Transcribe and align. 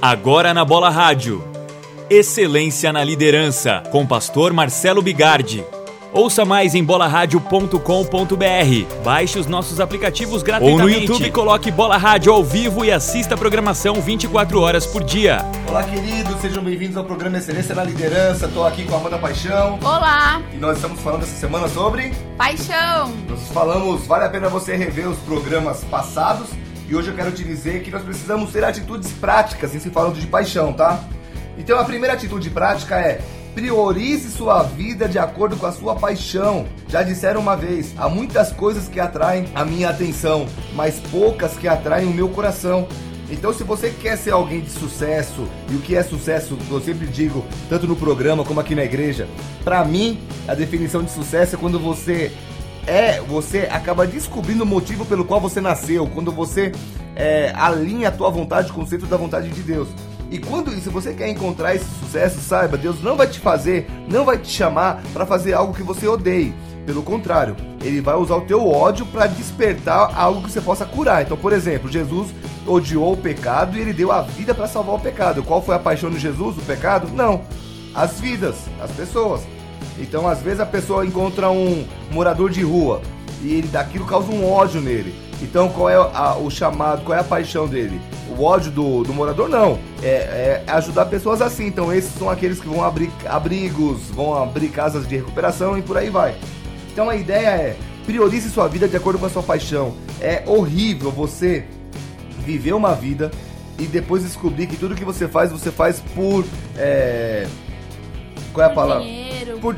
Agora 0.00 0.52
na 0.52 0.64
Bola 0.64 0.90
Rádio. 0.90 1.42
Excelência 2.08 2.92
na 2.92 3.02
liderança, 3.02 3.82
com 3.90 4.06
pastor 4.06 4.52
Marcelo 4.52 5.02
Bigardi. 5.02 5.64
Ouça 6.12 6.44
mais 6.44 6.74
em 6.74 6.84
bolaradio.com.br. 6.84 9.04
Baixe 9.04 9.38
os 9.38 9.46
nossos 9.46 9.80
aplicativos 9.80 10.42
gratuitamente. 10.42 10.82
Ou 10.82 10.88
no 10.88 11.00
YouTube 11.00 11.30
coloque 11.30 11.70
Bola 11.70 11.96
Rádio 11.96 12.32
ao 12.32 12.44
vivo 12.44 12.84
e 12.84 12.92
assista 12.92 13.34
a 13.34 13.38
programação 13.38 13.94
24 13.94 14.60
horas 14.60 14.86
por 14.86 15.02
dia. 15.02 15.44
Olá, 15.68 15.82
queridos, 15.82 16.40
sejam 16.40 16.62
bem-vindos 16.62 16.96
ao 16.96 17.04
programa 17.04 17.38
Excelência 17.38 17.74
na 17.74 17.82
Liderança. 17.82 18.46
Estou 18.46 18.66
aqui 18.66 18.84
com 18.84 18.94
a 18.94 18.98
Amanda 18.98 19.18
Paixão. 19.18 19.78
Olá! 19.82 20.40
E 20.52 20.56
nós 20.56 20.76
estamos 20.76 21.00
falando 21.00 21.22
essa 21.22 21.36
semana 21.36 21.68
sobre 21.68 22.12
paixão. 22.36 23.12
Nós 23.28 23.48
falamos, 23.52 24.06
vale 24.06 24.24
a 24.24 24.28
pena 24.28 24.48
você 24.48 24.76
rever 24.76 25.08
os 25.08 25.18
programas 25.18 25.82
passados. 25.84 26.48
E 26.88 26.94
hoje 26.94 27.08
eu 27.08 27.14
quero 27.14 27.32
te 27.32 27.42
dizer 27.42 27.82
que 27.82 27.90
nós 27.90 28.02
precisamos 28.02 28.52
ter 28.52 28.62
atitudes 28.62 29.10
práticas 29.12 29.74
em 29.74 29.80
se 29.80 29.90
falando 29.90 30.20
de 30.20 30.26
paixão, 30.26 30.72
tá? 30.72 31.02
Então 31.58 31.80
a 31.80 31.84
primeira 31.84 32.14
atitude 32.14 32.48
prática 32.48 32.96
é 32.96 33.20
priorize 33.56 34.30
sua 34.30 34.62
vida 34.62 35.08
de 35.08 35.18
acordo 35.18 35.56
com 35.56 35.66
a 35.66 35.72
sua 35.72 35.96
paixão. 35.96 36.64
Já 36.88 37.02
disseram 37.02 37.40
uma 37.40 37.56
vez, 37.56 37.92
há 37.96 38.08
muitas 38.08 38.52
coisas 38.52 38.86
que 38.86 39.00
atraem 39.00 39.46
a 39.54 39.64
minha 39.64 39.88
atenção, 39.88 40.46
mas 40.74 41.00
poucas 41.10 41.56
que 41.56 41.66
atraem 41.66 42.06
o 42.06 42.14
meu 42.14 42.28
coração. 42.28 42.86
Então, 43.28 43.52
se 43.52 43.64
você 43.64 43.90
quer 43.90 44.16
ser 44.16 44.30
alguém 44.30 44.60
de 44.60 44.70
sucesso, 44.70 45.48
e 45.68 45.74
o 45.74 45.80
que 45.80 45.96
é 45.96 46.02
sucesso, 46.04 46.56
eu 46.70 46.80
sempre 46.80 47.08
digo, 47.08 47.44
tanto 47.68 47.86
no 47.88 47.96
programa 47.96 48.44
como 48.44 48.60
aqui 48.60 48.74
na 48.74 48.84
igreja, 48.84 49.26
para 49.64 49.84
mim, 49.84 50.20
a 50.46 50.54
definição 50.54 51.02
de 51.02 51.10
sucesso 51.10 51.56
é 51.56 51.58
quando 51.58 51.80
você 51.80 52.30
é, 52.86 53.20
você 53.20 53.68
acaba 53.70 54.06
descobrindo 54.06 54.62
o 54.62 54.66
motivo 54.66 55.04
pelo 55.04 55.24
qual 55.24 55.40
você 55.40 55.60
nasceu, 55.60 56.06
quando 56.06 56.30
você 56.30 56.72
é, 57.14 57.52
alinha 57.56 58.08
a 58.08 58.12
tua 58.12 58.30
vontade 58.30 58.72
com 58.72 58.82
o 58.82 58.86
centro 58.86 59.06
da 59.06 59.16
vontade 59.16 59.48
de 59.48 59.62
Deus. 59.62 59.88
E 60.30 60.38
quando 60.38 60.70
se 60.72 60.88
você 60.88 61.12
quer 61.12 61.28
encontrar 61.28 61.74
esse 61.74 61.86
sucesso, 62.00 62.40
saiba, 62.40 62.76
Deus 62.76 63.02
não 63.02 63.16
vai 63.16 63.28
te 63.28 63.38
fazer, 63.38 63.88
não 64.08 64.24
vai 64.24 64.38
te 64.38 64.48
chamar 64.48 65.00
para 65.12 65.24
fazer 65.24 65.54
algo 65.54 65.74
que 65.74 65.82
você 65.82 66.06
odeie. 66.06 66.54
Pelo 66.84 67.02
contrário, 67.02 67.56
ele 67.82 68.00
vai 68.00 68.14
usar 68.14 68.36
o 68.36 68.42
teu 68.42 68.68
ódio 68.68 69.04
para 69.06 69.26
despertar 69.26 70.12
algo 70.16 70.42
que 70.42 70.50
você 70.50 70.60
possa 70.60 70.84
curar. 70.84 71.22
Então, 71.22 71.36
por 71.36 71.52
exemplo, 71.52 71.90
Jesus 71.90 72.32
odiou 72.64 73.12
o 73.12 73.16
pecado 73.16 73.76
e 73.76 73.80
ele 73.80 73.92
deu 73.92 74.12
a 74.12 74.22
vida 74.22 74.54
para 74.54 74.68
salvar 74.68 74.94
o 74.94 75.00
pecado. 75.00 75.42
Qual 75.42 75.60
foi 75.60 75.74
a 75.74 75.80
paixão 75.80 76.10
de 76.10 76.18
Jesus? 76.18 76.56
O 76.56 76.62
pecado? 76.62 77.08
Não. 77.12 77.42
As 77.94 78.20
vidas, 78.20 78.56
as 78.80 78.90
pessoas. 78.92 79.42
Então, 79.98 80.26
às 80.28 80.40
vezes 80.42 80.60
a 80.60 80.66
pessoa 80.66 81.06
encontra 81.06 81.50
um 81.50 81.86
morador 82.10 82.50
de 82.50 82.62
rua 82.62 83.00
e 83.42 83.54
ele 83.54 83.68
daquilo 83.68 84.04
causa 84.04 84.30
um 84.30 84.50
ódio 84.50 84.80
nele. 84.80 85.14
Então, 85.42 85.68
qual 85.68 85.90
é 85.90 85.94
a, 85.94 86.36
o 86.36 86.50
chamado, 86.50 87.04
qual 87.04 87.16
é 87.16 87.20
a 87.20 87.24
paixão 87.24 87.66
dele? 87.66 88.00
O 88.36 88.42
ódio 88.42 88.70
do, 88.70 89.02
do 89.02 89.12
morador? 89.12 89.48
Não. 89.48 89.78
É, 90.02 90.08
é, 90.08 90.64
ajudar 90.68 91.06
pessoas 91.06 91.42
assim. 91.42 91.66
Então, 91.66 91.92
esses 91.92 92.12
são 92.18 92.30
aqueles 92.30 92.60
que 92.60 92.68
vão 92.68 92.82
abrir 92.82 93.10
abrigos, 93.26 94.00
vão 94.10 94.34
abrir 94.42 94.68
casas 94.68 95.06
de 95.06 95.16
recuperação 95.16 95.76
e 95.76 95.82
por 95.82 95.96
aí 95.96 96.08
vai. 96.08 96.34
Então, 96.90 97.10
a 97.10 97.16
ideia 97.16 97.48
é 97.48 97.76
priorize 98.06 98.48
sua 98.50 98.68
vida 98.68 98.88
de 98.88 98.96
acordo 98.96 99.18
com 99.18 99.26
a 99.26 99.30
sua 99.30 99.42
paixão. 99.42 99.94
É 100.20 100.42
horrível 100.46 101.10
você 101.10 101.64
viver 102.44 102.72
uma 102.72 102.94
vida 102.94 103.30
e 103.78 103.84
depois 103.84 104.22
descobrir 104.22 104.66
que 104.66 104.76
tudo 104.76 104.94
que 104.94 105.04
você 105.04 105.28
faz, 105.28 105.52
você 105.52 105.70
faz 105.70 106.00
por. 106.14 106.44
É... 106.76 107.46
Qual 108.54 108.66
é 108.66 108.70
a 108.70 108.72
palavra? 108.72 109.25
Por, 109.60 109.76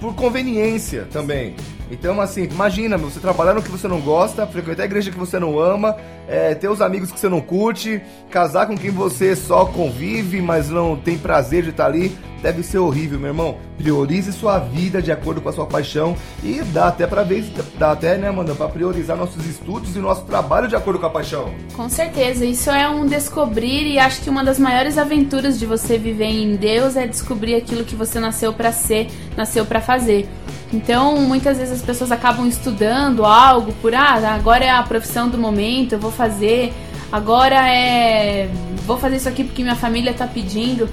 por 0.00 0.14
conveniência 0.14 1.06
também. 1.10 1.54
Então, 1.90 2.20
assim, 2.20 2.44
imagina, 2.44 2.96
você 2.96 3.20
trabalhar 3.20 3.54
no 3.54 3.62
que 3.62 3.70
você 3.70 3.86
não 3.86 4.00
gosta, 4.00 4.46
frequentar 4.46 4.82
a 4.82 4.86
igreja 4.86 5.10
que 5.10 5.18
você 5.18 5.38
não 5.38 5.58
ama, 5.58 5.96
é, 6.26 6.54
ter 6.54 6.68
os 6.68 6.80
amigos 6.80 7.12
que 7.12 7.20
você 7.20 7.28
não 7.28 7.40
curte, 7.40 8.00
casar 8.30 8.66
com 8.66 8.76
quem 8.76 8.90
você 8.90 9.36
só 9.36 9.66
convive, 9.66 10.40
mas 10.40 10.70
não 10.70 10.96
tem 10.96 11.18
prazer 11.18 11.62
de 11.62 11.70
estar 11.70 11.86
ali, 11.86 12.16
deve 12.42 12.62
ser 12.62 12.78
horrível, 12.78 13.18
meu 13.18 13.28
irmão. 13.28 13.56
Priorize 13.76 14.32
sua 14.32 14.58
vida 14.58 15.02
de 15.02 15.10
acordo 15.10 15.40
com 15.40 15.48
a 15.48 15.52
sua 15.52 15.66
paixão 15.66 16.16
e 16.42 16.60
dá 16.62 16.88
até 16.88 17.06
para 17.06 17.22
ver, 17.22 17.44
dá 17.78 17.92
até, 17.92 18.16
né, 18.16 18.28
Amanda, 18.28 18.54
para 18.54 18.68
priorizar 18.68 19.16
nossos 19.16 19.46
estudos 19.46 19.96
e 19.96 19.98
nosso 19.98 20.24
trabalho 20.24 20.68
de 20.68 20.76
acordo 20.76 20.98
com 20.98 21.06
a 21.06 21.10
paixão. 21.10 21.54
Com 21.74 21.88
certeza, 21.88 22.44
isso 22.44 22.70
é 22.70 22.88
um 22.88 23.06
descobrir 23.06 23.86
e 23.86 23.98
acho 23.98 24.22
que 24.22 24.30
uma 24.30 24.44
das 24.44 24.58
maiores 24.58 24.98
aventuras 24.98 25.58
de 25.58 25.66
você 25.66 25.98
viver 25.98 26.26
em 26.26 26.56
Deus 26.56 26.96
é 26.96 27.06
descobrir 27.06 27.54
aquilo 27.54 27.84
que 27.84 27.96
você 27.96 28.20
nasceu 28.20 28.52
para 28.52 28.72
ser, 28.72 29.08
nasceu 29.36 29.64
para 29.64 29.80
fazer. 29.80 30.28
Então, 30.74 31.20
muitas 31.20 31.58
vezes 31.58 31.74
as 31.74 31.82
pessoas 31.82 32.10
acabam 32.10 32.48
estudando 32.48 33.24
algo 33.24 33.72
por 33.74 33.94
ah, 33.94 34.34
agora 34.34 34.64
é 34.64 34.70
a 34.70 34.82
profissão 34.82 35.28
do 35.28 35.38
momento, 35.38 35.92
eu 35.92 36.00
vou 36.00 36.10
fazer, 36.10 36.74
agora 37.12 37.68
é 37.70 38.50
vou 38.84 38.98
fazer 38.98 39.16
isso 39.16 39.28
aqui 39.28 39.44
porque 39.44 39.62
minha 39.62 39.76
família 39.76 40.10
está 40.10 40.26
pedindo. 40.26 40.88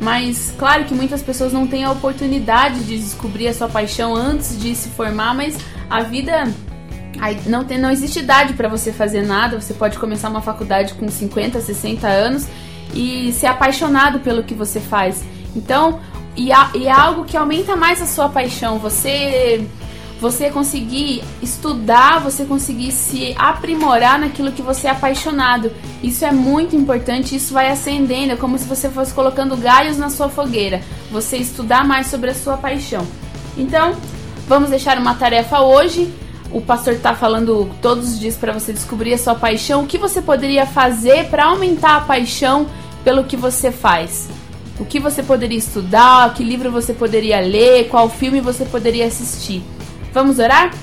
Mas 0.00 0.54
claro 0.58 0.84
que 0.84 0.94
muitas 0.94 1.22
pessoas 1.22 1.52
não 1.52 1.66
têm 1.66 1.84
a 1.84 1.92
oportunidade 1.92 2.82
de 2.84 2.96
descobrir 2.98 3.48
a 3.48 3.52
sua 3.52 3.68
paixão 3.68 4.16
antes 4.16 4.58
de 4.58 4.74
se 4.74 4.88
formar, 4.88 5.34
mas 5.34 5.58
a 5.90 6.00
vida 6.00 6.50
não 7.46 7.62
tem 7.62 7.76
não 7.76 7.90
existe 7.90 8.20
idade 8.20 8.54
para 8.54 8.70
você 8.70 8.90
fazer 8.90 9.20
nada. 9.20 9.60
Você 9.60 9.74
pode 9.74 9.98
começar 9.98 10.30
uma 10.30 10.40
faculdade 10.40 10.94
com 10.94 11.06
50, 11.06 11.60
60 11.60 12.08
anos 12.08 12.48
e 12.94 13.30
ser 13.34 13.48
apaixonado 13.48 14.20
pelo 14.20 14.42
que 14.42 14.54
você 14.54 14.80
faz. 14.80 15.22
Então, 15.54 16.00
e, 16.36 16.52
a, 16.52 16.70
e 16.74 16.86
é 16.86 16.92
algo 16.92 17.24
que 17.24 17.36
aumenta 17.36 17.76
mais 17.76 18.00
a 18.00 18.06
sua 18.06 18.28
paixão. 18.28 18.78
Você 18.78 19.66
você 20.20 20.50
conseguir 20.50 21.24
estudar, 21.40 22.20
você 22.20 22.44
conseguir 22.44 22.92
se 22.92 23.34
aprimorar 23.38 24.20
naquilo 24.20 24.52
que 24.52 24.60
você 24.60 24.86
é 24.86 24.90
apaixonado. 24.90 25.72
Isso 26.02 26.26
é 26.26 26.30
muito 26.30 26.76
importante, 26.76 27.34
isso 27.34 27.54
vai 27.54 27.70
acendendo, 27.70 28.34
é 28.34 28.36
como 28.36 28.58
se 28.58 28.66
você 28.66 28.90
fosse 28.90 29.14
colocando 29.14 29.56
galhos 29.56 29.96
na 29.96 30.10
sua 30.10 30.28
fogueira. 30.28 30.82
Você 31.10 31.38
estudar 31.38 31.86
mais 31.86 32.08
sobre 32.08 32.30
a 32.30 32.34
sua 32.34 32.58
paixão. 32.58 33.06
Então, 33.56 33.96
vamos 34.46 34.68
deixar 34.68 34.98
uma 34.98 35.14
tarefa 35.14 35.60
hoje. 35.60 36.12
O 36.52 36.60
pastor 36.60 36.94
está 36.94 37.14
falando 37.14 37.70
todos 37.80 38.10
os 38.10 38.20
dias 38.20 38.36
para 38.36 38.52
você 38.52 38.74
descobrir 38.74 39.14
a 39.14 39.18
sua 39.18 39.34
paixão. 39.34 39.84
O 39.84 39.86
que 39.86 39.96
você 39.96 40.20
poderia 40.20 40.66
fazer 40.66 41.30
para 41.30 41.46
aumentar 41.46 41.96
a 41.96 42.00
paixão 42.02 42.66
pelo 43.02 43.24
que 43.24 43.38
você 43.38 43.72
faz? 43.72 44.28
O 44.80 44.84
que 44.84 44.98
você 44.98 45.22
poderia 45.22 45.58
estudar, 45.58 46.32
que 46.34 46.42
livro 46.42 46.72
você 46.72 46.94
poderia 46.94 47.38
ler, 47.38 47.88
qual 47.88 48.08
filme 48.08 48.40
você 48.40 48.64
poderia 48.64 49.06
assistir. 49.06 49.62
Vamos 50.12 50.38
orar? 50.38 50.74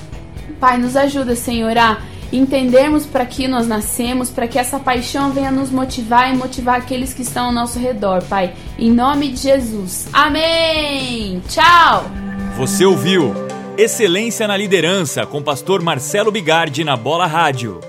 Pai, 0.60 0.78
nos 0.78 0.96
ajuda, 0.96 1.34
Senhor, 1.34 1.76
a 1.76 1.98
entendermos 2.32 3.04
para 3.04 3.26
que 3.26 3.48
nós 3.48 3.66
nascemos, 3.66 4.30
para 4.30 4.46
que 4.46 4.58
essa 4.58 4.78
paixão 4.78 5.32
venha 5.32 5.50
nos 5.50 5.70
motivar 5.70 6.32
e 6.32 6.36
motivar 6.36 6.76
aqueles 6.76 7.12
que 7.12 7.22
estão 7.22 7.46
ao 7.46 7.52
nosso 7.52 7.78
redor, 7.78 8.22
Pai. 8.22 8.54
Em 8.78 8.90
nome 8.90 9.28
de 9.28 9.40
Jesus. 9.40 10.08
Amém! 10.12 11.42
Tchau! 11.48 12.04
Você 12.56 12.84
ouviu 12.84 13.34
Excelência 13.76 14.46
na 14.46 14.56
Liderança 14.56 15.26
com 15.26 15.42
pastor 15.42 15.82
Marcelo 15.82 16.30
Bigardi 16.30 16.84
na 16.84 16.96
Bola 16.96 17.26
Rádio. 17.26 17.80